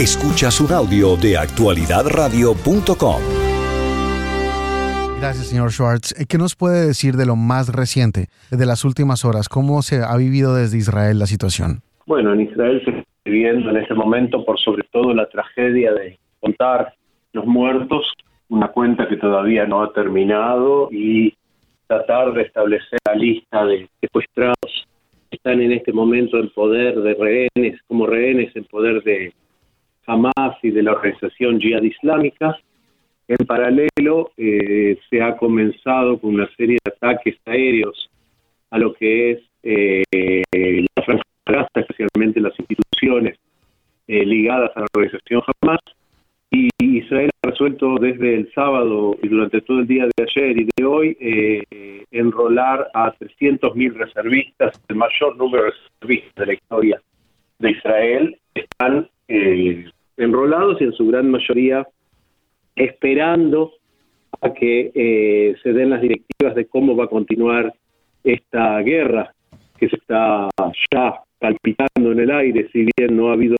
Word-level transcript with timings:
Escuchas 0.00 0.60
un 0.60 0.72
audio 0.72 1.14
de 1.14 1.38
actualidadradio.com. 1.38 3.22
Gracias, 5.20 5.46
señor 5.46 5.70
Schwartz. 5.70 6.20
Eh, 6.20 6.24
¿Qué 6.28 6.36
nos 6.36 6.56
puede 6.56 6.84
decir 6.84 7.14
de 7.14 7.24
lo 7.26 7.36
más 7.36 7.72
reciente, 7.72 8.26
de 8.50 8.66
las 8.66 8.84
últimas 8.84 9.24
horas? 9.24 9.48
¿Cómo 9.48 9.82
se 9.82 10.02
ha 10.02 10.16
vivido 10.16 10.56
desde 10.56 10.78
Israel 10.78 11.20
la 11.20 11.26
situación? 11.26 11.82
Bueno, 12.06 12.32
en 12.32 12.40
Israel 12.40 12.82
se 12.84 12.90
está 12.90 13.08
viviendo 13.24 13.70
en 13.70 13.76
este 13.76 13.94
momento 13.94 14.44
por 14.44 14.58
sobre 14.58 14.82
todo 14.90 15.14
la 15.14 15.28
tragedia 15.28 15.92
de 15.92 16.18
contar 16.40 16.94
los 17.32 17.46
muertos, 17.46 18.04
una 18.48 18.66
cuenta 18.72 19.06
que 19.06 19.16
todavía 19.16 19.64
no 19.64 19.84
ha 19.84 19.92
terminado 19.92 20.88
y 20.90 21.36
tratar 21.86 22.32
de 22.32 22.42
establecer 22.42 22.98
la 23.06 23.14
lista 23.14 23.64
de 23.64 23.88
secuestrados 24.00 24.88
que 25.30 25.36
están 25.36 25.62
en 25.62 25.70
este 25.70 25.92
momento 25.92 26.36
en 26.36 26.50
poder 26.50 27.00
de 27.00 27.14
rehenes, 27.14 27.80
como 27.86 28.08
rehenes 28.08 28.54
en 28.56 28.64
poder 28.64 29.00
de 29.04 29.32
Hamas 30.06 30.58
y 30.62 30.70
de 30.70 30.82
la 30.82 30.92
organización 30.92 31.60
Jihad 31.60 31.82
Islámica. 31.82 32.58
En 33.26 33.46
paralelo, 33.46 34.32
eh, 34.36 34.98
se 35.08 35.22
ha 35.22 35.36
comenzado 35.36 36.18
con 36.18 36.34
una 36.34 36.48
serie 36.56 36.78
de 36.84 36.92
ataques 36.92 37.36
aéreos 37.46 38.10
a 38.70 38.78
lo 38.78 38.92
que 38.94 39.32
es 39.32 39.38
eh, 39.62 40.02
la 40.96 41.04
franja 41.04 41.22
de 41.46 41.52
Gaza, 41.54 41.68
especialmente 41.76 42.40
las 42.40 42.58
instituciones 42.58 43.38
eh, 44.06 44.26
ligadas 44.26 44.70
a 44.76 44.80
la 44.80 44.86
organización 44.94 45.42
Hamas. 45.62 45.80
Y 46.50 46.68
Israel 46.78 47.30
ha 47.42 47.50
resuelto 47.50 47.96
desde 47.96 48.34
el 48.34 48.52
sábado 48.52 49.16
y 49.22 49.28
durante 49.28 49.60
todo 49.62 49.80
el 49.80 49.88
día 49.88 50.04
de 50.04 50.22
ayer 50.22 50.58
y 50.60 50.68
de 50.76 50.84
hoy 50.84 51.16
enrolar 52.12 52.88
a 52.94 53.12
300.000 53.12 53.92
reservistas, 53.94 54.80
el 54.88 54.96
mayor 54.96 55.36
número 55.36 55.64
de 55.64 55.70
reservistas 55.70 56.34
de 56.36 56.46
la 56.46 56.54
historia 56.54 57.02
de 57.58 57.70
Israel. 57.72 58.38
Están 58.54 59.08
enrolados 59.28 60.80
y 60.80 60.84
en 60.84 60.92
su 60.92 61.06
gran 61.06 61.30
mayoría 61.30 61.86
esperando 62.76 63.72
a 64.40 64.52
que 64.52 64.90
eh, 64.94 65.54
se 65.62 65.72
den 65.72 65.90
las 65.90 66.02
directivas 66.02 66.54
de 66.54 66.66
cómo 66.66 66.96
va 66.96 67.04
a 67.04 67.08
continuar 67.08 67.72
esta 68.22 68.80
guerra 68.80 69.32
que 69.78 69.88
se 69.88 69.96
está 69.96 70.48
ya 70.92 71.20
palpitando 71.38 72.12
en 72.12 72.20
el 72.20 72.30
aire, 72.30 72.68
si 72.72 72.86
bien 72.96 73.16
no 73.16 73.30
ha 73.30 73.34
habido 73.34 73.56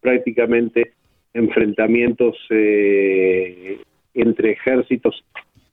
prácticamente 0.00 0.92
enfrentamientos 1.34 2.36
eh, 2.50 3.78
entre 4.14 4.52
ejércitos 4.52 5.22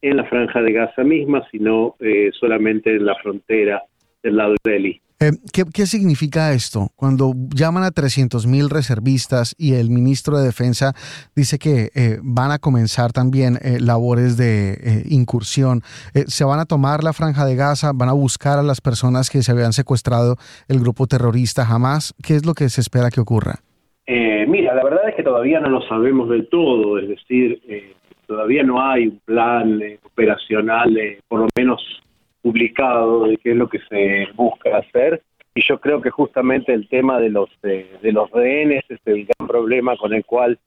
en 0.00 0.16
la 0.16 0.24
franja 0.24 0.62
de 0.62 0.72
Gaza 0.72 1.02
misma, 1.02 1.46
sino 1.50 1.96
eh, 1.98 2.30
solamente 2.38 2.94
en 2.94 3.04
la 3.04 3.16
frontera 3.16 3.82
del 4.22 4.36
lado 4.36 4.54
israelí. 4.54 5.00
Eh, 5.20 5.32
¿qué, 5.52 5.86
significa 5.86 6.52
esto? 6.52 6.90
Cuando 6.94 7.32
llaman 7.52 7.82
a 7.82 7.90
300 7.90 8.46
mil 8.46 8.70
reservistas 8.70 9.52
y 9.58 9.74
el 9.74 9.90
ministro 9.90 10.38
de 10.38 10.44
Defensa 10.44 10.92
dice 11.34 11.58
que 11.58 11.88
eh, 11.96 12.18
van 12.22 12.52
a 12.52 12.60
comenzar 12.60 13.10
también 13.10 13.58
eh, 13.60 13.80
labores 13.80 14.36
de 14.36 15.02
incursión, 15.10 15.80
¿se 16.26 16.44
van 16.44 16.60
a 16.60 16.66
tomar 16.66 17.02
la 17.02 17.12
franja 17.12 17.44
de 17.44 17.56
Gaza? 17.56 17.90
¿Van 17.92 18.08
a 18.08 18.12
buscar 18.12 18.60
a 18.60 18.62
las 18.62 18.80
personas 18.80 19.28
que 19.28 19.42
se 19.42 19.50
habían 19.50 19.72
secuestrado 19.72 20.36
el 20.68 20.78
grupo 20.78 21.08
terrorista 21.08 21.64
jamás? 21.64 22.14
¿Qué 22.24 22.36
es 22.36 22.46
lo 22.46 22.54
que 22.54 22.68
se 22.68 22.80
espera 22.80 23.10
que 23.10 23.20
ocurra? 23.20 23.56
mira, 24.46 24.74
la 24.74 24.82
verdad 24.82 25.10
es 25.10 25.14
que 25.14 25.22
todavía 25.22 25.60
no 25.60 25.68
lo 25.68 25.82
sabemos 25.82 26.30
del 26.30 26.48
todo, 26.48 26.98
es 26.98 27.08
decir, 27.08 27.60
todavía 28.26 28.62
no 28.62 28.80
hay 28.80 29.08
un 29.08 29.20
plan 29.26 29.78
operacional, 30.02 30.96
por 31.28 31.40
lo 31.40 31.48
menos 31.54 31.82
publicado 32.48 33.26
de 33.26 33.36
qué 33.36 33.50
es 33.50 33.56
lo 33.56 33.68
que 33.68 33.78
se 33.90 34.28
busca 34.34 34.78
hacer 34.78 35.22
y 35.54 35.62
yo 35.68 35.78
creo 35.78 36.00
que 36.00 36.08
justamente 36.08 36.72
el 36.72 36.88
tema 36.88 37.20
de 37.20 37.28
los 37.28 37.50
de, 37.62 37.98
los 38.02 38.30
rehenes 38.30 38.84
es 38.88 39.00
el 39.04 39.26
gran 39.26 39.46
problema 39.46 39.98
con 39.98 40.14
el 40.14 40.24
cual 40.24 40.58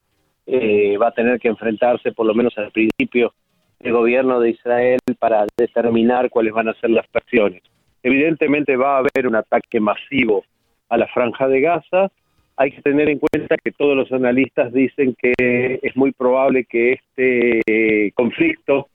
eh, 0.46 0.96
va 0.98 1.08
a 1.08 1.14
tener 1.14 1.40
que 1.40 1.48
enfrentarse 1.48 2.12
por 2.12 2.28
lo 2.28 2.36
menos 2.36 2.56
al 2.60 2.72
principio 2.72 3.34
el 3.80 3.94
gobierno 3.94 4.40
de 4.40 4.52
Israel 4.52 5.00
para 5.18 5.48
determinar 5.58 6.30
cuáles 6.30 6.54
van 6.54 6.70
a 6.70 6.76
ser 6.76 6.92
las 6.92 7.08
acciones. 7.14 7.64
Evidentemente 8.04 8.76
va 8.76 8.98
a 8.98 9.00
haber 9.00 9.26
un 9.26 9.36
ataque 9.36 9.80
masivo 9.80 10.44
a 10.90 10.98
la 10.98 11.08
franja 11.08 11.48
de 11.48 11.62
Gaza. 11.62 12.12
Hay 12.58 12.74
que 12.74 12.82
tener 12.84 13.10
en 13.10 13.18
cuenta 13.18 13.58
que 13.58 13.72
todos 13.72 13.96
los 13.96 14.12
analistas 14.12 14.72
dicen 14.72 15.16
que 15.18 15.80
es 15.82 15.96
muy 15.96 16.12
probable 16.12 16.66
que 16.66 16.94
este 16.94 18.12
conflicto 18.14 18.88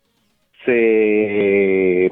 se 0.65 2.11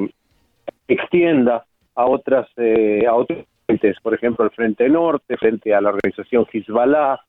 extienda 0.88 1.64
a 1.94 2.06
otras 2.06 2.46
eh, 2.56 3.04
a 3.06 3.14
otros 3.14 3.44
frentes, 3.66 3.96
por 4.02 4.14
ejemplo 4.14 4.44
el 4.44 4.50
Frente 4.50 4.88
Norte, 4.88 5.36
frente 5.36 5.74
a 5.74 5.80
la 5.80 5.90
organización 5.90 6.46
Hezbollah 6.52 7.20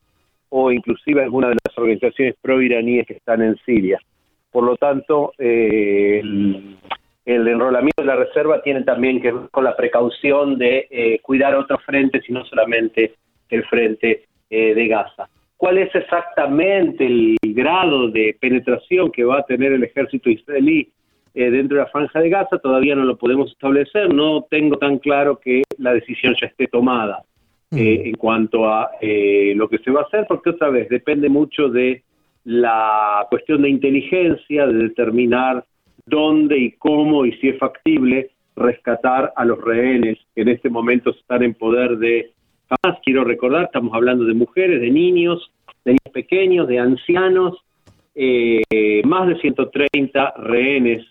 o 0.49 0.71
inclusive 0.71 1.23
algunas 1.23 1.51
de 1.51 1.57
las 1.67 1.77
organizaciones 1.77 2.35
pro-iraníes 2.41 3.07
que 3.07 3.13
están 3.13 3.41
en 3.41 3.55
Siria. 3.65 3.99
Por 4.51 4.63
lo 4.63 4.77
tanto, 4.77 5.33
eh, 5.37 6.21
el, 7.25 7.47
enrolamiento 7.47 8.01
de 8.01 8.07
la 8.07 8.15
reserva 8.15 8.61
tiene 8.61 8.83
también 8.83 9.21
que 9.21 9.31
ver 9.31 9.49
con 9.49 9.63
la 9.63 9.75
precaución 9.75 10.57
de 10.57 10.87
eh, 10.89 11.19
cuidar 11.21 11.55
otros 11.55 11.83
frentes 11.83 12.23
y 12.29 12.31
no 12.33 12.45
solamente 12.45 13.15
el 13.49 13.63
frente 13.65 14.25
de 14.49 14.87
Gaza. 14.87 15.27
¿Cuál 15.57 15.79
es 15.79 15.93
exactamente 15.95 17.05
el 17.05 17.37
grado 17.41 18.09
de 18.09 18.37
penetración 18.39 19.11
que 19.11 19.23
va 19.23 19.39
a 19.39 19.45
tener 19.45 19.73
el 19.73 19.83
ejército 19.83 20.29
israelí 20.29 20.89
eh, 21.37 21.51
dentro 21.51 21.75
de 21.75 21.83
la 21.83 21.89
franja 21.89 22.21
de 22.21 22.29
Gaza, 22.29 22.59
todavía 22.59 22.95
no 22.95 23.03
lo 23.03 23.17
podemos 23.17 23.51
establecer, 23.51 24.13
no 24.13 24.43
tengo 24.49 24.77
tan 24.77 24.99
claro 24.99 25.37
que 25.37 25.63
la 25.77 25.93
decisión 25.93 26.33
ya 26.39 26.47
esté 26.47 26.67
tomada 26.67 27.23
eh, 27.71 28.03
en 28.05 28.15
cuanto 28.15 28.69
a 28.69 28.91
eh, 29.01 29.51
lo 29.53 29.67
que 29.67 29.79
se 29.79 29.91
va 29.91 29.99
a 29.99 30.03
hacer, 30.05 30.25
porque 30.29 30.51
otra 30.51 30.69
vez 30.69 30.87
depende 30.87 31.27
mucho 31.27 31.67
de 31.67 32.03
la 32.45 33.27
cuestión 33.29 33.63
de 33.63 33.69
inteligencia, 33.69 34.65
de 34.65 34.75
determinar 34.75 35.65
dónde 36.05 36.57
y 36.57 36.71
cómo 36.71 37.25
y 37.25 37.33
si 37.33 37.49
es 37.49 37.59
factible 37.59 38.31
rescatar 38.55 39.33
a 39.35 39.43
los 39.43 39.59
rehenes 39.59 40.17
que 40.33 40.43
en 40.43 40.47
este 40.47 40.69
momento 40.69 41.09
están 41.09 41.43
en 41.43 41.53
poder 41.53 41.97
de 41.97 42.31
Hamas. 42.69 42.99
Quiero 43.03 43.25
recordar, 43.25 43.65
estamos 43.65 43.93
hablando 43.93 44.23
de 44.23 44.35
mujeres, 44.35 44.79
de 44.79 44.89
niños, 44.89 45.51
de 45.83 45.91
niños 45.91 46.13
pequeños, 46.13 46.69
de 46.69 46.79
ancianos, 46.79 47.57
más 49.03 49.27
de 49.27 49.35
130 49.41 50.33
rehenes 50.37 51.05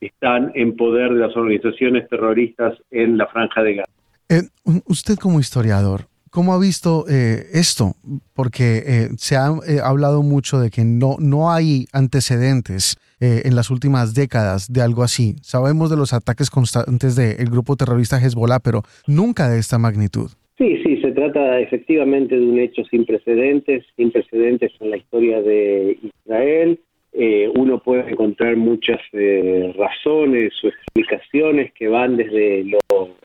están 0.00 0.52
en 0.54 0.76
poder 0.76 1.12
de 1.12 1.20
las 1.20 1.36
organizaciones 1.36 2.08
terroristas 2.08 2.74
en 2.90 3.18
la 3.18 3.26
franja 3.26 3.62
de 3.62 3.74
Gaza. 3.76 3.90
Eh, 4.28 4.42
usted 4.86 5.16
como 5.16 5.40
historiador, 5.40 6.02
¿cómo 6.30 6.52
ha 6.52 6.58
visto 6.58 7.04
eh, 7.08 7.44
esto? 7.52 7.92
Porque 8.34 8.82
eh, 8.86 9.08
se 9.16 9.36
ha 9.36 9.52
hablado 9.84 10.22
mucho 10.22 10.58
de 10.58 10.70
que 10.70 10.84
no, 10.84 11.16
no 11.18 11.50
hay 11.50 11.86
antecedentes 11.92 12.96
en 13.18 13.56
las 13.56 13.70
últimas 13.70 14.12
décadas 14.12 14.70
de 14.70 14.82
algo 14.82 15.02
así. 15.02 15.36
Sabemos 15.40 15.88
de 15.88 15.96
los 15.96 16.12
ataques 16.12 16.50
constantes 16.50 17.16
del 17.16 17.48
grupo 17.48 17.74
terrorista 17.74 18.18
Hezbollah, 18.18 18.58
pero 18.58 18.82
nunca 19.06 19.48
de 19.48 19.58
esta 19.58 19.78
magnitud. 19.78 20.32
Sí, 20.58 20.76
sí, 20.84 21.00
se 21.00 21.12
trata 21.12 21.58
efectivamente 21.60 22.34
de 22.38 22.44
un 22.44 22.58
hecho 22.58 22.82
sin 22.90 23.06
precedentes, 23.06 23.86
sin 23.96 24.10
precedentes 24.10 24.70
en 24.80 24.90
la 24.90 24.98
historia 24.98 25.40
de 25.40 25.98
Israel 26.02 26.78
eh, 27.18 27.50
uno 27.56 27.78
puede 27.78 28.10
encontrar 28.10 28.56
muchas 28.56 29.00
eh, 29.14 29.72
razones 29.74 30.52
o 30.62 30.68
explicaciones 30.68 31.72
que 31.72 31.88
van 31.88 32.18
desde 32.18 32.62
lo 32.64 32.78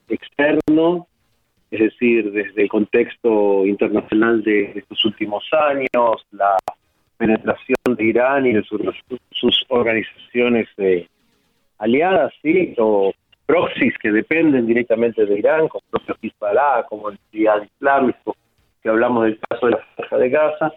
externo, 0.08 1.06
es 1.70 1.80
decir, 1.80 2.32
desde 2.32 2.62
el 2.62 2.68
contexto 2.70 3.66
internacional 3.66 4.42
de, 4.42 4.72
estos 4.76 5.04
últimos 5.04 5.44
años, 5.52 6.26
la 6.30 6.56
penetración 7.18 7.76
de 7.94 8.04
Irán 8.04 8.46
y 8.46 8.54
de 8.54 8.62
sus, 8.62 9.66
organizaciones 9.68 10.68
eh, 10.78 11.06
aliadas, 11.76 12.32
¿sí? 12.40 12.74
o 12.78 13.12
proxies 13.44 13.92
que 13.98 14.10
dependen 14.10 14.66
directamente 14.66 15.26
de 15.26 15.38
Irán, 15.38 15.68
como 15.68 15.82
el 15.92 16.00
propio 16.00 16.30
Hezbollah, 16.30 16.86
como 16.88 17.10
el 17.10 17.18
Islámico, 17.30 18.36
que 18.82 18.88
hablamos 18.88 19.24
del 19.24 19.38
caso 19.50 19.66
de 19.66 19.72
la 19.72 19.86
Franja 19.96 20.16
de 20.16 20.30
Gaza. 20.30 20.72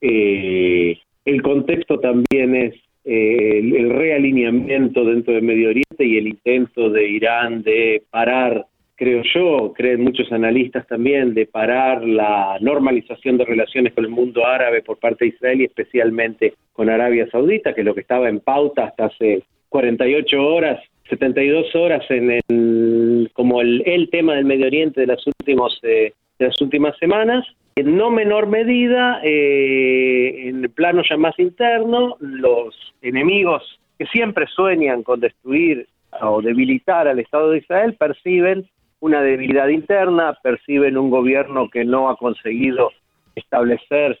Eh, 0.00 1.00
el 1.26 1.42
contexto 1.42 1.98
también 1.98 2.54
es 2.54 2.74
eh, 3.04 3.58
el, 3.58 3.90
realineamiento 3.90 5.04
dentro 5.04 5.34
del 5.34 5.42
Medio 5.42 5.68
Oriente 5.68 6.04
y 6.04 6.16
el 6.16 6.28
intento 6.28 6.88
de 6.88 7.08
Irán 7.08 7.62
de 7.62 8.02
parar, 8.10 8.66
creo 8.94 9.22
yo, 9.34 9.72
creen 9.74 10.02
muchos 10.02 10.30
analistas 10.32 10.86
también, 10.86 11.34
de 11.34 11.46
parar 11.46 12.04
la 12.04 12.56
normalización 12.60 13.38
de 13.38 13.44
relaciones 13.44 13.92
con 13.92 14.04
el 14.04 14.10
mundo 14.10 14.46
árabe 14.46 14.82
por 14.82 14.98
parte 14.98 15.24
de 15.24 15.30
Israel 15.30 15.60
y 15.60 15.64
especialmente 15.64 16.54
con 16.72 16.88
Arabia 16.88 17.28
Saudita, 17.30 17.74
que 17.74 17.80
es 17.80 17.84
lo 17.84 17.94
que 17.94 18.00
estaba 18.00 18.28
en 18.28 18.40
pauta 18.40 18.84
hasta 18.84 19.06
hace 19.06 19.42
48 19.68 20.46
horas, 20.46 20.80
72 21.08 21.74
horas 21.74 22.04
en 22.08 22.40
el, 22.48 23.30
como 23.32 23.60
el, 23.62 24.08
tema 24.10 24.36
del 24.36 24.44
Medio 24.44 24.66
Oriente 24.66 25.00
de 25.00 25.08
las 25.08 25.26
últimos 25.26 25.78
eh, 25.82 26.12
de 26.38 26.46
las 26.46 26.60
últimas 26.60 26.96
semanas 26.98 27.46
en 27.78 27.94
no 27.94 28.10
menor 28.10 28.46
medida, 28.46 29.20
eh, 29.22 30.48
en 30.48 30.64
el 30.64 30.70
plano 30.70 31.02
ya 31.08 31.18
más 31.18 31.38
interno, 31.38 32.16
los 32.20 32.74
enemigos 33.02 33.78
que 33.98 34.06
siempre 34.06 34.46
sueñan 34.46 35.02
con 35.02 35.20
destruir 35.20 35.86
o 36.22 36.40
debilitar 36.40 37.06
al 37.06 37.18
Estado 37.18 37.50
de 37.50 37.58
Israel 37.58 37.94
perciben 37.98 38.66
una 39.00 39.20
debilidad 39.20 39.68
interna, 39.68 40.38
perciben 40.42 40.96
un 40.96 41.10
gobierno 41.10 41.68
que 41.68 41.84
no 41.84 42.08
ha 42.08 42.16
conseguido 42.16 42.92
establecer 43.34 44.18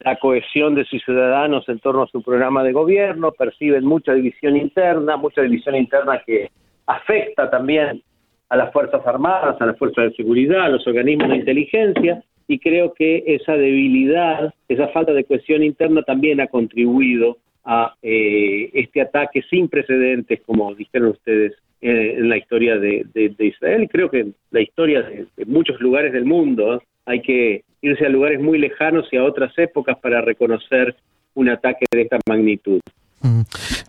la 0.00 0.16
cohesión 0.16 0.74
de 0.74 0.86
sus 0.86 1.02
ciudadanos 1.04 1.68
en 1.68 1.80
torno 1.80 2.04
a 2.04 2.08
su 2.08 2.22
programa 2.22 2.62
de 2.62 2.72
gobierno, 2.72 3.32
perciben 3.32 3.84
mucha 3.84 4.14
división 4.14 4.56
interna, 4.56 5.18
mucha 5.18 5.42
división 5.42 5.74
interna 5.74 6.22
que 6.24 6.50
afecta 6.86 7.50
también 7.50 8.02
a 8.48 8.56
las 8.56 8.72
Fuerzas 8.72 9.06
Armadas, 9.06 9.60
a 9.60 9.66
las 9.66 9.78
Fuerzas 9.78 10.10
de 10.10 10.16
Seguridad, 10.16 10.66
a 10.66 10.68
los 10.68 10.86
organismos 10.86 11.28
de 11.28 11.36
inteligencia, 11.36 12.22
y 12.46 12.58
creo 12.58 12.92
que 12.92 13.24
esa 13.26 13.52
debilidad, 13.56 14.52
esa 14.68 14.88
falta 14.88 15.12
de 15.12 15.24
cohesión 15.24 15.62
interna 15.62 16.02
también 16.02 16.40
ha 16.40 16.46
contribuido 16.46 17.38
a 17.64 17.94
eh, 18.02 18.70
este 18.74 19.00
ataque 19.00 19.42
sin 19.48 19.68
precedentes, 19.68 20.40
como 20.42 20.74
dijeron 20.74 21.10
ustedes, 21.10 21.54
eh, 21.80 22.14
en 22.16 22.30
la 22.30 22.38
historia 22.38 22.78
de, 22.78 23.04
Israel 23.38 23.82
y 23.82 23.88
creo 23.88 24.10
que 24.10 24.20
en 24.20 24.34
la 24.50 24.62
historia 24.62 25.02
de, 25.02 25.26
muchos 25.44 25.78
lugares 25.80 26.14
del 26.14 26.24
mundo. 26.24 26.82
Hay 27.06 27.20
que 27.20 27.64
irse 27.82 28.06
a 28.06 28.08
lugares 28.08 28.40
muy 28.40 28.56
lejanos 28.56 29.06
y 29.12 29.18
a 29.18 29.24
otras 29.24 29.52
épocas 29.58 29.98
para 29.98 30.22
reconocer 30.22 30.96
un 31.34 31.50
ataque 31.50 31.84
de 31.90 32.00
esta 32.00 32.18
magnitud. 32.26 32.80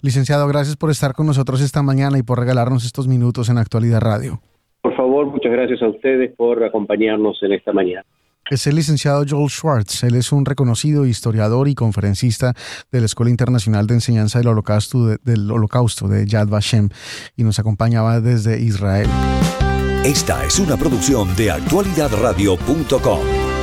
Licenciado, 0.01 0.47
gracias 0.47 0.75
por 0.75 0.91
estar 0.91 1.13
con 1.13 1.25
nosotros 1.25 1.61
esta 1.61 1.81
mañana 1.81 2.17
y 2.17 2.23
por 2.23 2.39
regalarnos 2.39 2.85
estos 2.85 3.07
minutos 3.07 3.49
en 3.49 3.57
Actualidad 3.57 4.01
Radio. 4.01 4.41
Por 4.81 4.95
favor, 4.95 5.27
muchas 5.27 5.51
gracias 5.51 5.81
a 5.81 5.87
ustedes 5.87 6.33
por 6.35 6.63
acompañarnos 6.63 7.41
en 7.41 7.53
esta 7.53 7.73
mañana. 7.73 8.05
Es 8.49 8.67
el 8.67 8.75
licenciado 8.75 9.25
Joel 9.27 9.49
Schwartz. 9.49 10.03
Él 10.03 10.13
es 10.13 10.31
un 10.31 10.45
reconocido 10.45 11.07
historiador 11.07 11.67
y 11.67 11.73
conferencista 11.73 12.53
de 12.91 12.99
la 12.99 13.07
Escuela 13.07 13.31
Internacional 13.31 13.87
de 13.87 13.95
Enseñanza 13.95 14.37
del 14.37 14.49
Holocausto 14.49 15.07
de, 15.07 15.17
del 15.23 15.49
Holocausto 15.49 16.07
de 16.07 16.27
Yad 16.27 16.47
Vashem 16.47 16.89
y 17.35 17.43
nos 17.43 17.57
acompañaba 17.57 18.21
desde 18.21 18.61
Israel. 18.61 19.09
Esta 20.05 20.45
es 20.45 20.59
una 20.59 20.77
producción 20.77 21.35
de 21.35 21.49
actualidadradio.com. 21.49 23.54